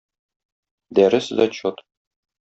[0.99, 1.85] Дәрес-зачет.